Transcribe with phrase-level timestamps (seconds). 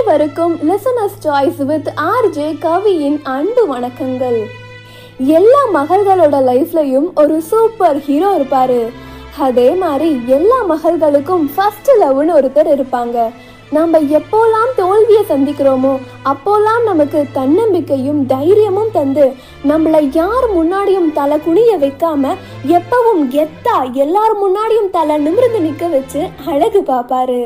[0.00, 4.38] அனைவருக்கும் listeners choice with RJ கவியின் அன்பு வணக்கங்கள்.
[5.18, 8.78] எல்லா மகள்களோட லைஃப்லயும் ஒரு சூப்பர் ஹீரோ இருப்பாரு.
[9.46, 13.28] அதே மாதிரி எல்லா மகள்களுக்கும் ஃபர்ஸ்ட் லவ்னு ஒருத்தர் இருப்பாங்க.
[13.76, 15.94] நம்ம எப்போல்லாம் தோல்வியை சந்திக்கிறோமோ
[16.32, 19.26] அப்போல்லாம் நமக்கு தன்னம்பிக்கையும் தைரியமும் தந்து
[19.72, 22.36] நம்மளை யார் முன்னாடியும் தலை குனிய வைக்காம
[22.78, 27.42] எப்பவும் கெத்தா எல்லார் முன்னாடியும் தலை நிமிர்ந்து நிற்க வச்சு அழகு பார்ப்பாரு.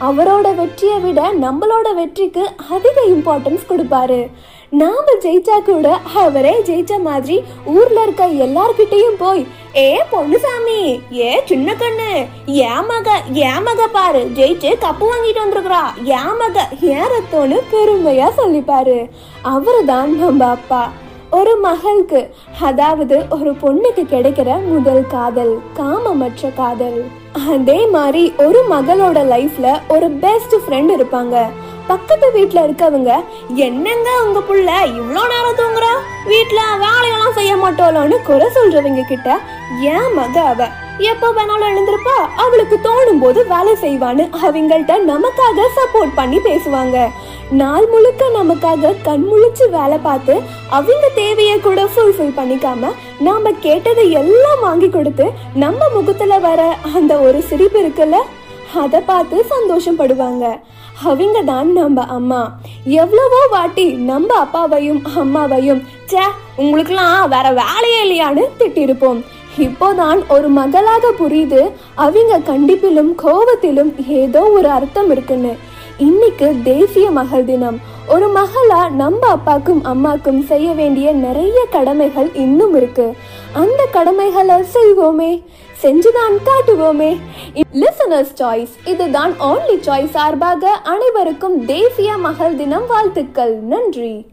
[0.00, 4.30] அவரோட வெற்றியை விட நம்மளோட வெற்றிக்கு அதிக இம்பார்ட்டன்ஸ் கொடுப்பாரு.
[4.70, 12.26] நாம ஜெயிச்சா கூட அவரே ஜெயிச்ச மாதிரி ஊர்ல இருக்க எல்லார்கிட்டையும் போய் ஏ பொண்ணுசாமி ஏ சின்ன கண்ணு
[12.46, 19.10] ஏன் மக ஏன் மக பாரு ஜெயிச்சு கப்பு வாங்கிட்டு வந்திருக்கிறா ஏன் மக ஏறத்தோன்னு பெருமையா சொல்லிப்பாரு.
[19.44, 20.92] அவருதான் நம்ம அப்பா.
[21.30, 22.20] ஒரு மகளுக்கு
[22.68, 27.00] அதாவது ஒரு பொண்ணுக்கு கிடைக்கிற முதல் காதல் காமமற்ற காதல்.
[27.54, 31.36] அதே மாதிரி ஒரு மகளோட லைஃப்ல ஒரு பெஸ்ட் ஃப்ரெண்ட் இருப்பாங்க.
[31.86, 33.12] பக்கத்து வீட்டில் இருக்கவங்க
[33.66, 35.92] என்னங்க உங்க புள்ள இவ்வளோ நேரம் தூங்குறா?
[36.32, 39.38] வீட்டில் வேலையெல்லாம் செய்ய மாட்டோலோன்னு குறை சொல்றவங்க கிட்ட
[39.94, 40.68] ஏன் மக அவ?
[40.98, 47.08] எப்போ வேணாலும் எழுந்திருப்பா அவளுக்கு தோணும் போது வேலை செய்வான்னு அவங்கள்ட்ட நமக்காக சப்போர்ட் பண்ணி பேசுவாங்க.
[47.50, 54.60] நாள் முழுக்க நமக்காக கண் முழிச்சு வேலை பார்த்து அவங்க தேவையை கூட ஃபுல்ஃபில் பண்ணிக்காம நாம கேட்டதை எல்லாம்
[54.60, 58.16] வாங்கி கொடுத்து நம்ம முகத்துல வர அந்த ஒரு சிரிப்பு இருக்குல்ல?
[58.74, 60.60] அதை பார்த்து சந்தோஷப்படுவாங்க.
[61.04, 62.58] அவங்க தான் நம்ம அம்மா.
[62.84, 66.24] எவ்வளவோ வாட்டி நம்ம அப்பாவையும் அம்மாவையும் ச்சே
[66.58, 69.24] உங்களுக்குலாம் வேற வேலையே இல்லையான்னு திட்டிருப்போம்.
[69.58, 75.67] இப்போதான் ஒரு மகளாக புரியுது அவங்க கண்டிப்பிலும் கோபத்திலும் ஏதோ ஒரு அர்த்தம் இருக்குன்னு.
[75.98, 77.80] இன்னைக்கு தேசிய மகள் தினம்.
[78.08, 83.14] ஒரு மகளா நம்ம அப்பாக்கும் அம்மாக்கும் செய்ய வேண்டிய நிறைய கடமைகள் இன்னும் இருக்கு.
[83.52, 85.42] அந்த கடமைகளை செய்வோமே
[85.82, 87.18] செஞ்சுதான் காட்டுவோமே.
[87.72, 93.54] லிசனர்ஸ் சாய்ஸ் இதுதான் ஓன்லி சாய்ஸ் சார்பாக அனைவருக்கும் தேசிய மகள் தினம் வாழ்த்துக்கள்.
[93.54, 94.26] நன்றி.